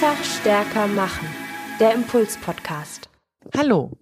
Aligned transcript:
Schneller, 0.00 0.16
stärker 0.24 0.86
machen. 0.86 1.28
Der 1.78 1.92
Impuls-Podcast. 1.92 3.10
Hallo. 3.54 3.98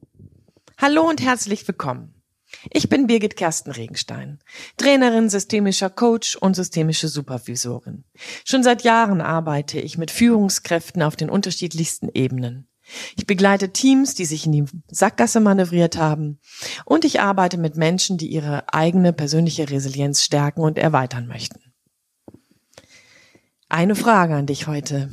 Hallo 0.81 1.09
und 1.09 1.21
herzlich 1.21 1.67
willkommen. 1.67 2.23
Ich 2.71 2.89
bin 2.89 3.09
Birgit 3.09 3.37
Kersten 3.37 3.73
Regenstein, 3.73 4.39
Trainerin, 4.77 5.29
systemischer 5.29 5.91
Coach 5.91 6.37
und 6.37 6.55
systemische 6.55 7.09
Supervisorin. 7.09 8.05
Schon 8.45 8.63
seit 8.63 8.85
Jahren 8.85 9.21
arbeite 9.21 9.81
ich 9.81 9.99
mit 9.99 10.13
Führungskräften 10.13 11.03
auf 11.03 11.17
den 11.17 11.31
unterschiedlichsten 11.31 12.09
Ebenen. 12.15 12.69
Ich 13.17 13.27
begleite 13.27 13.73
Teams, 13.73 14.15
die 14.15 14.25
sich 14.25 14.47
in 14.47 14.53
die 14.53 14.65
Sackgasse 14.87 15.41
manövriert 15.41 15.97
haben 15.97 16.39
und 16.85 17.05
ich 17.05 17.21
arbeite 17.21 17.59
mit 17.59 17.77
Menschen, 17.77 18.19
die 18.19 18.29
ihre 18.29 18.73
eigene 18.73 19.13
persönliche 19.13 19.69
Resilienz 19.69 20.23
stärken 20.23 20.61
und 20.61 20.79
erweitern 20.79 21.27
möchten. 21.27 21.61
Eine 23.69 23.97
Frage 23.97 24.37
an 24.37 24.47
dich 24.47 24.69
heute. 24.69 25.11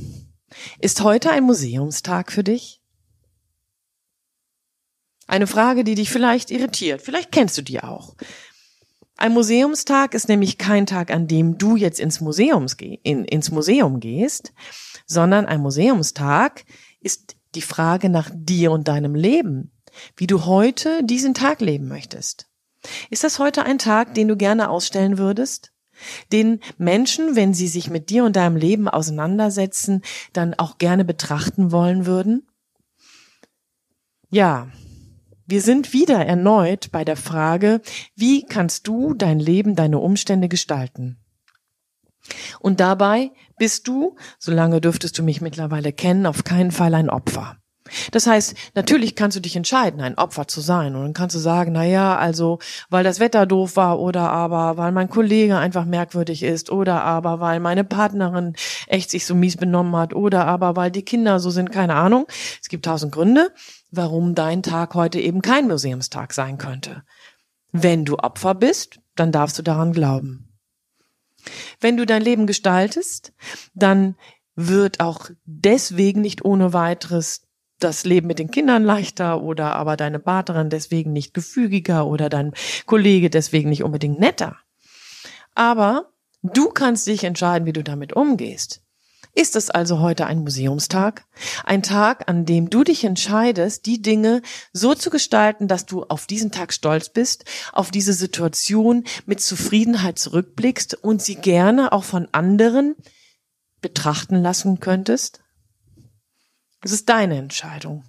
Ist 0.80 1.02
heute 1.02 1.32
ein 1.32 1.44
Museumstag 1.44 2.32
für 2.32 2.44
dich? 2.44 2.82
Eine 5.28 5.48
Frage, 5.48 5.84
die 5.84 5.95
dich 5.95 6.09
vielleicht 6.09 6.52
irritiert. 6.52 7.02
Vielleicht 7.02 7.31
kennst 7.31 7.58
du 7.58 7.62
die 7.62 7.81
auch. 7.81 8.16
Ein 9.18 9.34
Museumstag 9.34 10.14
ist 10.14 10.28
nämlich 10.28 10.58
kein 10.58 10.86
Tag, 10.86 11.09
an 11.09 11.28
dem 11.28 11.58
du 11.58 11.78
jetzt 11.78 12.00
ins, 12.00 12.20
Museums 12.20 12.75
in, 12.80 13.23
ins 13.25 13.50
Museum 13.50 14.00
gehst, 14.00 14.53
sondern 15.06 15.45
ein 15.45 15.62
Museumstag 15.62 16.66
ist 17.00 17.38
die 17.56 17.62
Frage 17.62 18.09
nach 18.09 18.30
dir 18.34 18.72
und 18.72 18.88
deinem 18.88 19.16
Leben, 19.16 19.72
wie 20.17 20.28
du 20.28 20.45
heute 20.45 21.03
diesen 21.03 21.34
Tag 21.34 21.62
leben 21.62 21.88
möchtest. 21.88 22.47
Ist 23.09 23.23
das 23.23 23.40
heute 23.40 23.64
ein 23.64 23.80
Tag, 23.80 24.14
den 24.14 24.28
du 24.28 24.36
gerne 24.36 24.69
ausstellen 24.69 25.17
würdest? 25.17 25.72
Den 26.31 26.59
Menschen, 26.77 27.35
wenn 27.35 27.53
sie 27.53 27.67
sich 27.67 27.89
mit 27.89 28.09
dir 28.09 28.23
und 28.25 28.35
deinem 28.35 28.55
Leben 28.55 28.88
auseinandersetzen, 28.88 30.01
dann 30.33 30.53
auch 30.53 30.77
gerne 30.77 31.05
betrachten 31.05 31.71
wollen 31.71 32.05
würden? 32.05 32.47
Ja, 34.29 34.67
wir 35.45 35.61
sind 35.61 35.93
wieder 35.93 36.25
erneut 36.25 36.91
bei 36.91 37.05
der 37.05 37.17
Frage, 37.17 37.81
wie 38.16 38.45
kannst 38.45 38.88
du 38.88 39.13
dein 39.13 39.39
Leben, 39.39 39.75
deine 39.75 39.99
Umstände 39.99 40.49
gestalten? 40.49 41.17
Und 42.59 42.79
dabei 42.79 43.31
bist 43.57 43.88
du, 43.88 44.16
solange 44.39 44.81
dürftest 44.81 45.17
du 45.17 45.23
mich 45.23 45.41
mittlerweile 45.41 45.93
kennen, 45.93 46.25
auf 46.25 46.43
keinen 46.43 46.71
Fall 46.71 46.95
ein 46.95 47.09
Opfer. 47.09 47.57
Das 48.11 48.25
heißt, 48.25 48.55
natürlich 48.73 49.16
kannst 49.16 49.38
du 49.38 49.41
dich 49.41 49.55
entscheiden, 49.55 50.02
ein 50.02 50.17
Opfer 50.17 50.47
zu 50.47 50.59
sein. 50.61 50.95
Und 50.95 51.03
dann 51.03 51.14
kannst 51.14 51.36
du 51.36 51.39
sagen, 51.39 51.72
na 51.73 51.83
ja, 51.86 52.17
also, 52.17 52.59
weil 52.89 53.03
das 53.03 53.19
Wetter 53.19 53.45
doof 53.45 53.75
war 53.75 54.00
oder 54.00 54.31
aber, 54.31 54.78
weil 54.78 54.91
mein 54.91 55.09
Kollege 55.09 55.58
einfach 55.58 55.86
merkwürdig 55.86 56.41
ist 56.41 56.72
oder 56.72 57.03
aber, 57.03 57.39
weil 57.39 57.59
meine 57.59 57.83
Partnerin 57.83 58.56
echt 58.88 59.11
sich 59.11 59.25
so 59.25 59.36
mies 59.36 59.58
benommen 59.58 59.95
hat 59.95 60.13
oder 60.13 60.45
aber, 60.47 60.75
weil 60.75 60.89
die 60.89 61.06
Kinder 61.06 61.39
so 61.39 61.52
sind, 61.52 61.72
keine 61.72 61.95
Ahnung. 61.95 62.25
Es 62.61 62.69
gibt 62.69 62.86
tausend 62.86 63.11
Gründe, 63.11 63.52
warum 63.91 64.33
dein 64.33 64.63
Tag 64.63 64.95
heute 64.95 65.19
eben 65.19 65.41
kein 65.41 65.67
Museumstag 65.67 66.33
sein 66.33 66.58
könnte. 66.58 67.03
Wenn 67.72 68.06
du 68.06 68.17
Opfer 68.17 68.56
bist, 68.56 69.00
dann 69.16 69.31
darfst 69.31 69.59
du 69.59 69.61
daran 69.61 69.94
glauben. 69.94 70.50
Wenn 71.80 71.97
du 71.97 72.06
dein 72.06 72.23
Leben 72.23 72.47
gestaltest, 72.47 73.33
dann 73.75 74.16
wird 74.56 75.02
auch 75.02 75.30
deswegen 75.45 76.22
nicht 76.22 76.44
ohne 76.44 76.73
weiteres 76.73 77.44
das 77.80 78.06
Leben 78.06 78.28
mit 78.28 78.40
den 78.40 78.52
Kindern 78.52 78.84
leichter 78.84 79.41
oder 79.41 79.75
aber 79.75 79.97
deine 79.97 80.19
Partnerin 80.19 80.69
deswegen 80.69 81.12
nicht 81.13 81.34
gefügiger 81.34 82.08
oder 82.08 82.30
dein 82.30 82.53
Kollege 82.86 83.30
deswegen 83.30 83.69
nicht 83.69 83.84
unbedingt 83.84 84.19
netter. 84.19 84.58
Aber 85.53 86.12
du 86.41 86.69
kannst 86.69 87.08
dich 87.08 87.24
entscheiden, 87.24 87.66
wie 87.66 87.74
du 87.74 87.84
damit 87.84 88.14
umgehst. 88.14 88.81
Ist 89.38 89.58
es 89.58 89.69
also 89.69 90.00
heute 90.00 90.28
ein 90.28 90.40
Museumstag? 90.40 91.25
Ein 91.66 91.84
Tag, 91.84 92.30
an 92.30 92.46
dem 92.46 92.69
du 92.69 92.85
dich 92.85 93.03
entscheidest, 93.03 93.85
die 93.85 94.02
Dinge 94.02 94.41
so 94.72 94.96
zu 94.96 95.09
gestalten, 95.09 95.68
dass 95.68 95.85
du 95.85 96.03
auf 96.03 96.25
diesen 96.25 96.52
Tag 96.52 96.72
stolz 96.72 97.09
bist, 97.09 97.44
auf 97.74 97.91
diese 97.91 98.14
Situation 98.14 99.03
mit 99.25 99.41
Zufriedenheit 99.41 100.18
zurückblickst 100.19 100.94
und 101.03 101.22
sie 101.22 101.35
gerne 101.35 101.91
auch 101.91 102.06
von 102.06 102.30
anderen 102.31 102.96
betrachten 103.81 104.41
lassen 104.41 104.80
könntest? 104.80 105.44
Es 106.85 106.91
ist 106.91 107.09
deine 107.09 107.40
Entscheidung. 107.40 108.03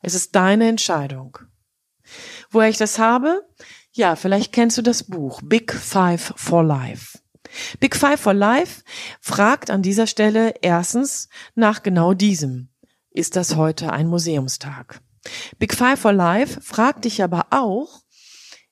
Es 0.00 0.14
ist 0.14 0.34
deine 0.34 0.66
Entscheidung. 0.66 1.38
Woher 2.50 2.68
ich 2.68 2.76
das 2.76 2.98
habe? 2.98 3.46
Ja, 3.92 4.16
vielleicht 4.16 4.52
kennst 4.52 4.76
du 4.76 4.82
das 4.82 5.04
Buch 5.04 5.40
Big 5.44 5.72
Five 5.72 6.32
for 6.34 6.64
Life. 6.64 7.20
Big 7.78 7.94
Five 7.94 8.20
for 8.20 8.34
Life 8.34 8.82
fragt 9.20 9.70
an 9.70 9.82
dieser 9.82 10.08
Stelle 10.08 10.52
erstens 10.62 11.28
nach 11.54 11.84
genau 11.84 12.12
diesem. 12.12 12.70
Ist 13.12 13.36
das 13.36 13.54
heute 13.54 13.92
ein 13.92 14.08
Museumstag? 14.08 15.00
Big 15.60 15.72
Five 15.72 16.00
for 16.00 16.12
Life 16.12 16.60
fragt 16.60 17.04
dich 17.04 17.22
aber 17.22 17.46
auch 17.50 18.02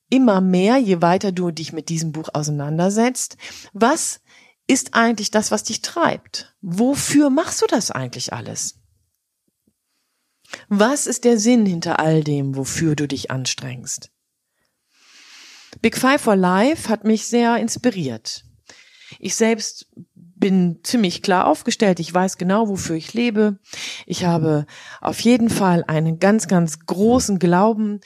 immer 0.09 0.41
mehr, 0.41 0.77
je 0.79 1.03
weiter 1.03 1.31
du 1.31 1.53
dich 1.53 1.73
mit 1.73 1.89
diesem 1.89 2.11
Buch 2.11 2.31
auseinandersetzt, 2.33 3.37
was 3.73 4.23
ist 4.67 4.95
eigentlich 4.95 5.31
das, 5.31 5.53
was 5.53 5.63
dich 5.63 5.83
treibt? 5.83 6.57
Wofür 6.63 7.31
machst 7.31 7.63
du 7.63 7.67
das 7.67 7.93
eigentlich 7.93 8.33
alles? 8.33 8.80
Was 10.69 11.07
ist 11.07 11.25
der 11.25 11.39
Sinn 11.39 11.67
hinter 11.67 11.99
all 12.01 12.25
dem, 12.25 12.57
wofür 12.57 12.97
du 12.97 13.07
dich 13.07 13.31
anstrengst? 13.31 14.11
Big 15.81 15.97
Five 15.97 16.21
for 16.21 16.37
Life 16.37 16.89
hat 16.89 17.05
mich 17.05 17.27
sehr 17.27 17.57
inspiriert. 17.57 18.45
Ich 19.19 19.35
selbst 19.35 19.89
bin 20.15 20.81
ziemlich 20.83 21.23
klar 21.23 21.47
aufgestellt. 21.47 22.01
Ich 22.01 22.13
weiß 22.13 22.39
genau, 22.39 22.69
wofür 22.69 22.97
ich 22.97 23.15
lebe. 23.15 23.59
Ich 24.07 24.25
habe 24.25 24.67
auf 25.01 25.21
jeden 25.21 25.51
Fall 25.51 25.85
einen 25.87 26.19
ganz, 26.19 26.49
ganz 26.49 26.81
großen 26.81 27.39
Glauben 27.39 28.01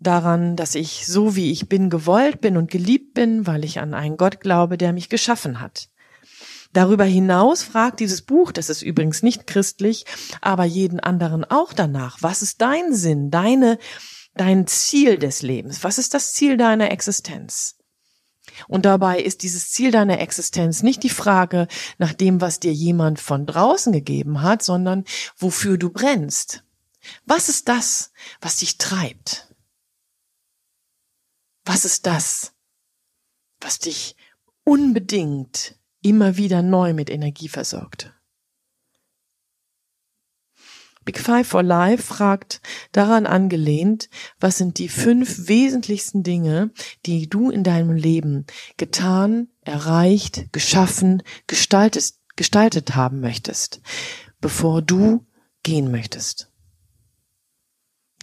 daran, 0.00 0.56
dass 0.56 0.74
ich 0.74 1.06
so 1.06 1.36
wie 1.36 1.52
ich 1.52 1.68
bin 1.68 1.88
gewollt 1.88 2.40
bin 2.40 2.56
und 2.56 2.70
geliebt 2.70 3.14
bin, 3.14 3.46
weil 3.46 3.64
ich 3.64 3.78
an 3.78 3.94
einen 3.94 4.16
Gott 4.16 4.40
glaube, 4.40 4.76
der 4.76 4.92
mich 4.92 5.08
geschaffen 5.08 5.60
hat. 5.60 5.88
Darüber 6.72 7.04
hinaus 7.04 7.62
fragt 7.62 8.00
dieses 8.00 8.22
Buch, 8.22 8.50
das 8.50 8.70
ist 8.70 8.82
übrigens 8.82 9.22
nicht 9.22 9.46
christlich, 9.46 10.06
aber 10.40 10.64
jeden 10.64 11.00
anderen 11.00 11.44
auch 11.44 11.72
danach, 11.72 12.18
was 12.20 12.42
ist 12.42 12.62
dein 12.62 12.94
Sinn, 12.94 13.30
deine, 13.30 13.78
dein 14.34 14.66
Ziel 14.66 15.18
des 15.18 15.42
Lebens? 15.42 15.84
Was 15.84 15.98
ist 15.98 16.14
das 16.14 16.32
Ziel 16.32 16.56
deiner 16.56 16.90
Existenz? 16.90 17.76
Und 18.68 18.86
dabei 18.86 19.20
ist 19.20 19.42
dieses 19.42 19.70
Ziel 19.70 19.90
deiner 19.90 20.18
Existenz 20.20 20.82
nicht 20.82 21.02
die 21.02 21.10
Frage 21.10 21.68
nach 21.98 22.12
dem, 22.12 22.40
was 22.40 22.58
dir 22.58 22.72
jemand 22.72 23.20
von 23.20 23.46
draußen 23.46 23.92
gegeben 23.92 24.42
hat, 24.42 24.62
sondern 24.62 25.04
wofür 25.36 25.78
du 25.78 25.90
brennst. 25.90 26.64
Was 27.24 27.48
ist 27.48 27.68
das, 27.68 28.12
was 28.40 28.56
dich 28.56 28.78
treibt? 28.78 29.54
Was 31.64 31.84
ist 31.84 32.06
das, 32.06 32.52
was 33.60 33.78
dich 33.78 34.16
unbedingt 34.64 35.76
immer 36.02 36.36
wieder 36.36 36.62
neu 36.62 36.92
mit 36.94 37.10
Energie 37.10 37.48
versorgt? 37.48 38.12
Big 41.04 41.18
Five 41.18 41.48
for 41.48 41.62
Life 41.62 42.02
fragt 42.02 42.60
daran 42.92 43.26
angelehnt, 43.26 44.08
was 44.38 44.58
sind 44.58 44.78
die 44.78 44.88
fünf 44.88 45.48
wesentlichsten 45.48 46.22
Dinge, 46.22 46.70
die 47.06 47.28
du 47.28 47.50
in 47.50 47.64
deinem 47.64 47.92
Leben 47.92 48.46
getan, 48.76 49.48
erreicht, 49.62 50.52
geschaffen, 50.52 51.22
gestaltet, 51.46 52.14
gestaltet 52.36 52.94
haben 52.94 53.20
möchtest, 53.20 53.80
bevor 54.40 54.80
du 54.80 55.26
gehen 55.64 55.90
möchtest. 55.90 56.51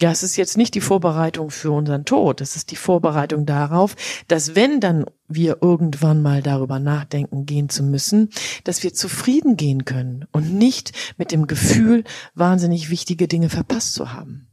Ja, 0.00 0.10
es 0.10 0.22
ist 0.22 0.36
jetzt 0.36 0.56
nicht 0.56 0.74
die 0.74 0.80
Vorbereitung 0.80 1.50
für 1.50 1.72
unseren 1.72 2.06
Tod, 2.06 2.40
es 2.40 2.56
ist 2.56 2.70
die 2.70 2.76
Vorbereitung 2.76 3.44
darauf, 3.44 3.96
dass 4.28 4.54
wenn 4.54 4.80
dann 4.80 5.04
wir 5.28 5.58
irgendwann 5.60 6.22
mal 6.22 6.42
darüber 6.42 6.78
nachdenken 6.78 7.44
gehen 7.44 7.68
zu 7.68 7.82
müssen, 7.82 8.30
dass 8.64 8.82
wir 8.82 8.94
zufrieden 8.94 9.56
gehen 9.56 9.84
können 9.84 10.26
und 10.32 10.54
nicht 10.54 10.92
mit 11.18 11.32
dem 11.32 11.46
Gefühl, 11.46 12.04
wahnsinnig 12.34 12.88
wichtige 12.88 13.28
Dinge 13.28 13.50
verpasst 13.50 13.92
zu 13.92 14.12
haben. 14.12 14.48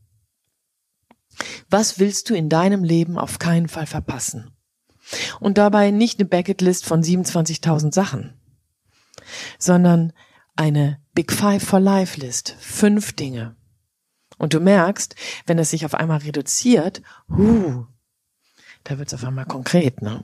Was 1.69 1.97
willst 1.97 2.29
du 2.29 2.35
in 2.35 2.50
deinem 2.50 2.83
Leben 2.83 3.17
auf 3.17 3.39
keinen 3.39 3.69
Fall 3.69 3.88
verpassen? 3.88 4.51
Und 5.39 5.57
dabei 5.57 5.91
nicht 5.91 6.19
eine 6.19 6.27
Bucketlist 6.27 6.85
von 6.85 7.01
27.000 7.01 7.93
Sachen, 7.93 8.33
sondern 9.57 10.11
eine 10.57 11.00
Big 11.13 11.31
Five 11.31 11.63
for 11.63 11.79
Life 11.79 12.19
List. 12.19 12.55
Fünf 12.59 13.13
Dinge. 13.13 13.56
Und 14.38 14.54
du 14.54 14.60
merkst, 14.60 15.16
wenn 15.45 15.60
es 15.60 15.69
sich 15.69 15.86
auf 15.86 15.95
einmal 15.95 16.19
reduziert, 16.19 17.01
huh, 17.30 17.86
da 18.84 18.98
wird 18.98 19.07
es 19.07 19.13
auf 19.13 19.24
einmal 19.24 19.45
konkret, 19.45 20.01
ne? 20.01 20.24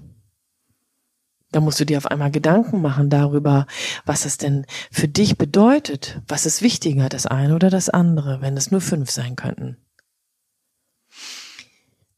Da 1.51 1.60
musst 1.60 1.80
du 1.80 1.86
dir 1.86 2.00
auf 2.00 2.07
einmal 2.07 2.31
Gedanken 2.31 2.81
machen 2.81 3.12
darüber, 3.12 3.68
was 4.06 4.25
es 4.25 4.38
denn 4.38 4.65
für 4.92 5.07
dich 5.07 5.38
bedeutet. 5.38 6.19
Was 6.27 6.48
ist 6.48 6.63
wichtiger, 6.63 7.10
das 7.10 7.27
eine 7.27 7.54
oder 7.54 7.69
das 7.69 7.89
andere, 7.89 8.42
wenn 8.42 8.57
es 8.57 8.71
nur 8.71 8.81
fünf 8.81 9.12
sein 9.12 9.36
könnten? 9.36 9.77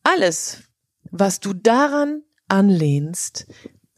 Alles, 0.03 0.63
was 1.11 1.41
du 1.41 1.53
daran 1.53 2.23
anlehnst, 2.47 3.47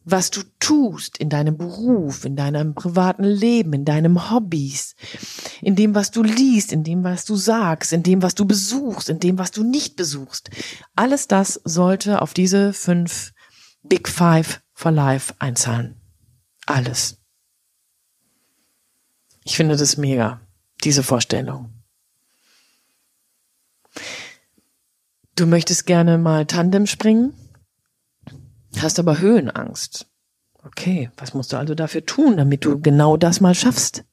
was 0.09 0.31
du 0.31 0.41
tust 0.59 1.17
in 1.17 1.29
deinem 1.29 1.57
Beruf, 1.57 2.23
in 2.23 2.37
deinem 2.37 2.75
privaten 2.75 3.25
Leben, 3.25 3.73
in 3.73 3.83
deinem 3.83 4.31
Hobbys, 4.31 4.95
in 5.61 5.75
dem, 5.75 5.95
was 5.95 6.11
du 6.11 6.23
liest, 6.23 6.71
in 6.71 6.85
dem, 6.85 7.03
was 7.03 7.25
du 7.25 7.35
sagst, 7.35 7.91
in 7.91 8.03
dem, 8.03 8.21
was 8.21 8.33
du 8.33 8.45
besuchst, 8.45 9.09
in 9.09 9.19
dem, 9.19 9.37
was 9.37 9.51
du 9.51 9.65
nicht 9.65 9.97
besuchst. 9.97 10.49
Alles 10.95 11.27
das 11.27 11.59
sollte 11.65 12.21
auf 12.21 12.33
diese 12.33 12.71
fünf 12.71 13.33
Big 13.83 14.07
Five 14.07 14.61
for 14.73 14.91
Life 14.91 15.33
einzahlen. 15.39 15.99
Alles. 16.65 17.17
Ich 19.43 19.57
finde 19.57 19.75
das 19.75 19.97
mega, 19.97 20.39
diese 20.85 21.03
Vorstellung. 21.03 21.73
Du 25.35 25.45
möchtest 25.45 25.85
gerne 25.85 26.17
mal 26.17 26.45
Tandem 26.45 26.87
springen? 26.87 27.33
Hast 28.81 28.99
aber 28.99 29.19
Höhenangst. 29.19 30.07
Okay, 30.63 31.09
was 31.17 31.33
musst 31.33 31.53
du 31.53 31.57
also 31.57 31.75
dafür 31.75 32.05
tun, 32.05 32.37
damit 32.37 32.65
du 32.65 32.79
genau 32.81 33.17
das 33.17 33.39
mal 33.39 33.55
schaffst? 33.55 34.03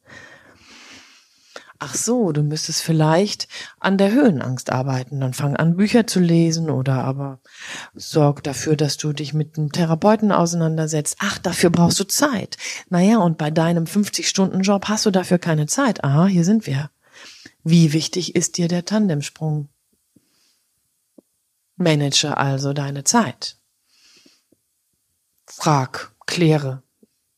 Ach 1.81 1.95
so, 1.95 2.33
du 2.33 2.43
müsstest 2.43 2.81
vielleicht 2.83 3.49
an 3.81 3.99
der 3.99 4.13
Höhenangst 4.13 4.71
arbeiten. 4.71 5.21
Dann 5.21 5.35
fang 5.35 5.57
an, 5.57 5.77
Bücher 5.77 6.07
zu 6.07 6.21
lesen 6.21 6.71
oder 6.71 7.05
aber 7.05 7.41
sorg 7.95 8.43
dafür, 8.43 8.77
dass 8.77 8.97
du 8.97 9.13
dich 9.13 9.35
mit 9.35 9.59
einem 9.59 9.73
Therapeuten 9.73 10.33
auseinandersetzt. 10.33 11.17
Ach, 11.19 11.39
dafür 11.39 11.71
brauchst 11.71 11.99
du 12.01 12.05
Zeit. 12.05 12.57
Naja, 12.89 13.19
und 13.19 13.37
bei 13.37 13.51
deinem 13.51 13.85
50-Stunden-Job 13.85 14.89
hast 14.89 15.05
du 15.05 15.11
dafür 15.11 15.39
keine 15.39 15.67
Zeit. 15.67 16.05
Aha, 16.05 16.27
hier 16.27 16.45
sind 16.45 16.67
wir. 16.67 16.91
Wie 17.65 17.93
wichtig 17.93 18.35
ist 18.35 18.57
dir 18.57 18.69
der 18.69 18.85
Tandemsprung? 18.85 19.69
Manage 21.77 22.37
also 22.37 22.73
deine 22.73 23.05
Zeit. 23.05 23.59
Frag, 25.57 26.13
kläre, 26.27 26.83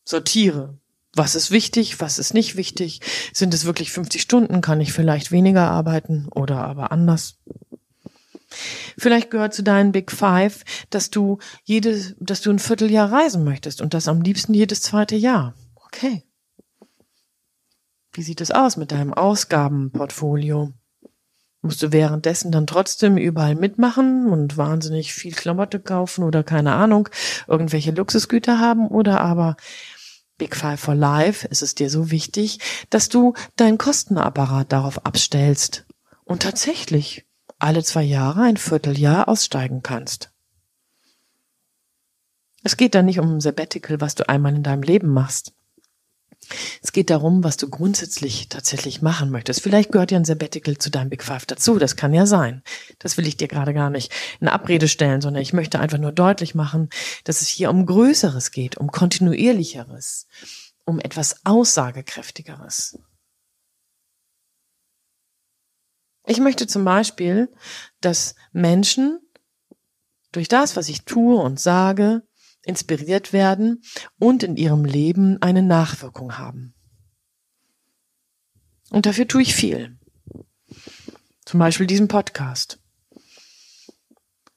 sortiere. 0.05 0.79
Was 1.15 1.35
ist 1.35 1.51
wichtig, 1.51 2.01
was 2.01 2.19
ist 2.19 2.35
nicht 2.35 2.57
wichtig? 2.57 3.01
Sind 3.33 3.55
es 3.55 3.65
wirklich 3.65 3.91
50 3.91 4.21
Stunden? 4.21 4.61
Kann 4.61 4.81
ich 4.81 4.93
vielleicht 4.93 5.33
weniger 5.33 5.71
arbeiten 5.71 6.29
oder 6.35 6.59
aber 6.59 6.93
anders? 6.93 7.39
Vielleicht 8.99 9.31
gehört 9.31 9.55
zu 9.55 9.63
deinen 9.63 9.93
Big 9.93 10.11
Five, 10.11 10.65
dass 10.91 11.11
du 11.11 11.39
jede, 11.65 12.15
dass 12.19 12.41
du 12.41 12.51
ein 12.51 12.59
Vierteljahr 12.59 13.11
reisen 13.11 13.45
möchtest 13.45 13.81
und 13.81 13.95
das 13.95 14.09
am 14.09 14.21
liebsten 14.23 14.55
jedes 14.55 14.83
zweite 14.83 15.17
Jahr. 15.17 15.55
Okay. 15.87 16.25
Wie 18.13 18.23
sieht 18.23 18.41
es 18.41 18.51
aus 18.51 18.77
mit 18.77 18.93
deinem 18.93 19.13
Ausgabenportfolio? 19.13 20.73
Musst 21.67 21.83
du 21.83 21.91
währenddessen 21.91 22.53
dann 22.53 22.69
trotzdem 22.69 23.17
überall 23.17 23.57
mitmachen 23.57 24.31
und 24.31 24.57
wahnsinnig 24.57 25.13
viel 25.13 25.33
Klamotte 25.33 25.81
kaufen 25.81 26.23
oder 26.23 26.45
keine 26.45 26.75
Ahnung, 26.75 27.09
irgendwelche 27.49 27.91
Luxusgüter 27.91 28.61
haben 28.61 28.87
oder 28.87 29.21
aber 29.21 29.57
Big 30.39 30.55
Five 30.55 30.79
for 30.79 30.95
Life 30.95 31.49
ist 31.49 31.63
es 31.63 31.75
dir 31.75 31.91
so 31.91 32.13
wichtig, 32.13 32.61
dass 32.89 33.09
du 33.09 33.35
deinen 33.57 33.79
Kostenapparat 33.79 34.71
darauf 34.71 35.05
abstellst 35.05 35.87
und 36.23 36.43
tatsächlich 36.43 37.27
alle 37.59 37.83
zwei 37.83 38.05
Jahre 38.05 38.43
ein 38.43 38.59
Vierteljahr 38.59 39.29
aussteigen 39.29 39.83
kannst. 39.83 40.31
Es 42.63 42.77
geht 42.77 42.95
da 42.95 43.03
nicht 43.03 43.19
um 43.19 43.35
ein 43.35 43.41
Sabbatical, 43.41 44.01
was 44.01 44.15
du 44.15 44.29
einmal 44.29 44.55
in 44.55 44.63
deinem 44.63 44.83
Leben 44.83 45.09
machst. 45.13 45.53
Es 46.83 46.93
geht 46.93 47.11
darum, 47.11 47.45
was 47.45 47.57
du 47.57 47.69
grundsätzlich 47.69 48.49
tatsächlich 48.49 49.03
machen 49.03 49.31
möchtest. 49.31 49.63
Vielleicht 49.63 49.93
gehört 49.93 50.11
ja 50.11 50.19
ein 50.19 50.25
Sabbatical 50.25 50.79
zu 50.79 50.91
deinem 50.91 51.11
Big 51.11 51.23
Five 51.23 51.47
dazu. 51.47 51.79
Das 51.79 51.97
kann 51.97 52.15
ja 52.15 52.27
sein. 52.27 52.63
Das 52.99 53.17
will 53.17 53.27
ich 53.27 53.37
dir 53.37 53.49
gerade 53.49 53.75
gar 53.75 53.91
nicht 53.91 54.13
in 54.41 54.49
Abrede 54.49 54.89
stellen, 54.89 55.21
sondern 55.21 55.43
ich 55.43 55.53
möchte 55.53 55.81
einfach 55.81 55.99
nur 55.99 56.13
deutlich 56.13 56.55
machen, 56.55 56.89
dass 57.25 57.43
es 57.43 57.49
hier 57.49 57.71
um 57.71 57.87
Größeres 57.87 58.51
geht, 58.51 58.77
um 58.77 58.91
kontinuierlicheres, 58.91 60.27
um 60.85 61.01
etwas 61.01 61.45
Aussagekräftigeres. 61.45 62.99
Ich 66.27 66.41
möchte 66.41 66.67
zum 66.67 66.85
Beispiel, 66.85 67.53
dass 68.01 68.35
Menschen 68.53 69.21
durch 70.33 70.49
das, 70.49 70.77
was 70.77 70.89
ich 70.89 71.05
tue 71.05 71.37
und 71.37 71.61
sage, 71.61 72.26
inspiriert 72.67 73.33
werden 73.33 73.83
und 74.19 74.43
in 74.43 74.57
ihrem 74.57 74.85
Leben 74.85 75.41
eine 75.41 75.63
Nachwirkung 75.63 76.37
haben. 76.37 76.75
Und 78.91 79.07
dafür 79.07 79.27
tue 79.27 79.43
ich 79.43 79.55
viel. 79.55 79.99
Zum 81.45 81.61
Beispiel 81.61 81.87
diesen 81.87 82.09
Podcast. 82.09 82.81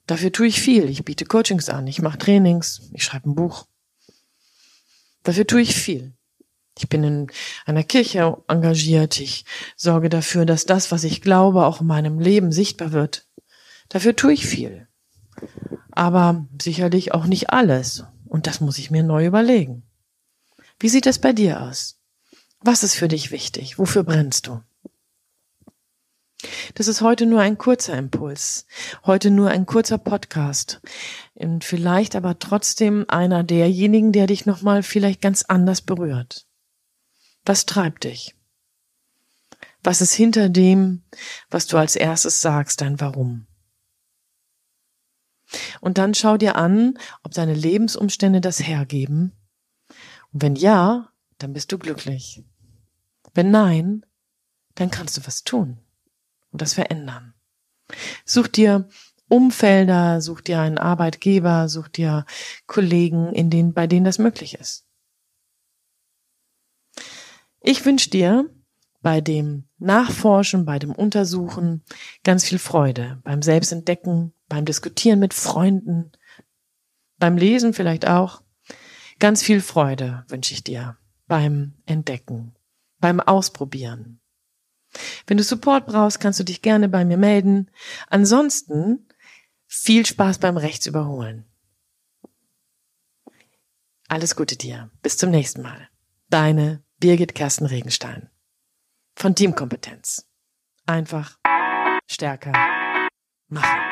Dafür 0.08 0.32
tue 0.32 0.48
ich 0.48 0.60
viel. 0.60 0.90
Ich 0.90 1.06
biete 1.06 1.26
Coachings 1.26 1.70
an, 1.70 1.86
ich 1.88 2.02
mache 2.02 2.18
Trainings, 2.18 2.90
ich 2.94 3.04
schreibe 3.04 3.30
ein 3.30 3.36
Buch. 3.36 3.68
Dafür 5.24 5.46
tue 5.46 5.62
ich 5.62 5.76
viel. 5.76 6.16
Ich 6.78 6.90
bin 6.90 7.04
in 7.04 7.28
einer 7.66 7.84
Kirche 7.84 8.38
engagiert. 8.48 9.20
Ich 9.20 9.46
sorge 9.76 10.10
dafür, 10.10 10.46
dass 10.46 10.66
das, 10.66 10.92
was 10.92 11.04
ich 11.04 11.22
glaube, 11.22 11.66
auch 11.66 11.82
in 11.82 11.88
meinem 11.88 12.20
Leben 12.20 12.52
sichtbar 12.52 12.92
wird. 12.92 13.28
Dafür 13.90 14.16
tue 14.16 14.34
ich 14.34 14.48
viel 14.48 14.89
aber 15.92 16.46
sicherlich 16.62 17.14
auch 17.14 17.26
nicht 17.26 17.50
alles. 17.50 18.06
Und 18.26 18.48
das 18.48 18.62
muss 18.62 18.78
ich 18.78 18.92
mir 18.92 19.04
neu 19.04 19.26
überlegen. 19.26 19.84
Wie 20.80 20.90
sieht 20.90 21.08
es 21.08 21.20
bei 21.20 21.34
dir 21.34 21.62
aus? 21.62 22.00
Was 22.62 22.84
ist 22.84 22.96
für 22.96 23.08
dich 23.08 23.32
wichtig? 23.32 23.80
Wofür 23.80 24.04
brennst 24.04 24.48
du? 24.48 24.62
Das 26.76 26.88
ist 26.88 27.02
heute 27.02 27.26
nur 27.26 27.42
ein 27.42 27.58
kurzer 27.58 27.98
Impuls, 27.98 28.66
heute 29.06 29.30
nur 29.30 29.50
ein 29.50 29.66
kurzer 29.66 29.98
Podcast 29.98 30.80
und 31.34 31.66
vielleicht 31.66 32.16
aber 32.16 32.40
trotzdem 32.40 33.06
einer 33.10 33.44
derjenigen, 33.44 34.14
der 34.14 34.28
dich 34.28 34.46
nochmal 34.46 34.84
vielleicht 34.84 35.22
ganz 35.22 35.44
anders 35.44 35.82
berührt. 35.82 36.46
Was 37.46 37.66
treibt 37.66 38.06
dich? 38.06 38.36
Was 39.84 40.02
ist 40.02 40.14
hinter 40.14 40.48
dem, 40.48 41.04
was 41.50 41.68
du 41.68 41.78
als 41.78 41.96
erstes 41.96 42.42
sagst, 42.42 42.82
dein 42.82 43.02
Warum? 43.02 43.48
Und 45.82 45.98
dann 45.98 46.14
schau 46.14 46.38
dir 46.38 46.56
an, 46.56 46.98
ob 47.24 47.34
deine 47.34 47.54
Lebensumstände 47.54 48.42
das 48.42 48.66
hergeben. 48.66 49.34
Und 50.32 50.42
wenn 50.42 50.56
ja, 50.56 51.12
dann 51.38 51.54
bist 51.54 51.72
du 51.72 51.78
glücklich. 51.78 52.44
Wenn 53.34 53.52
nein, 53.52 54.06
dann 54.76 54.92
kannst 54.92 55.18
du 55.18 55.26
was 55.26 55.44
tun 55.44 55.80
und 56.52 56.62
das 56.62 56.74
verändern. 56.74 57.34
Such 58.26 58.48
dir 58.48 58.88
Umfelder, 59.28 60.22
such 60.22 60.42
dir 60.42 60.60
einen 60.60 60.80
Arbeitgeber, 60.80 61.70
such 61.70 61.88
dir 61.88 62.26
Kollegen, 62.66 63.32
in 63.34 63.50
denen, 63.50 63.74
bei 63.74 63.86
denen 63.86 64.06
das 64.06 64.18
möglich 64.18 64.56
ist. 64.56 64.88
Ich 67.62 67.86
wünsche 67.86 68.10
dir 68.10 68.50
bei 69.02 69.22
dem 69.22 69.66
Nachforschen, 69.78 70.66
bei 70.66 70.80
dem 70.80 70.92
Untersuchen 70.92 71.84
ganz 72.24 72.44
viel 72.44 72.60
Freude, 72.60 73.20
beim 73.24 73.42
Selbstentdecken, 73.42 74.34
beim 74.50 74.66
Diskutieren 74.66 75.20
mit 75.20 75.34
Freunden, 75.34 76.12
beim 77.18 77.38
Lesen 77.38 77.74
vielleicht 77.74 78.08
auch. 78.08 78.42
Ganz 79.20 79.44
viel 79.44 79.62
Freude 79.62 80.26
wünsche 80.28 80.54
ich 80.54 80.64
dir 80.64 80.98
beim 81.28 81.74
Entdecken, 81.86 82.56
beim 83.00 83.20
Ausprobieren. 83.20 84.20
Wenn 85.28 85.38
du 85.38 85.44
Support 85.44 85.86
brauchst, 85.86 86.20
kannst 86.20 86.40
du 86.40 86.44
dich 86.44 86.62
gerne 86.62 86.90
bei 86.90 87.06
mir 87.06 87.18
melden. 87.18 87.70
Ansonsten 88.08 89.08
viel 89.68 90.06
Spaß 90.06 90.40
beim 90.40 90.58
Rechtsüberholen. 90.58 91.46
Alles 94.08 94.36
Gute 94.36 94.56
dir. 94.56 94.90
Bis 95.04 95.18
zum 95.18 95.30
nächsten 95.30 95.62
Mal. 95.62 95.88
Deine 96.30 96.84
Birgit 96.98 97.36
Kersten 97.36 97.68
Regenstein. 97.68 98.30
Von 99.16 99.36
Teamkompetenz. 99.36 100.28
Einfach 100.88 101.38
stärker 102.08 102.54
machen. 103.50 103.89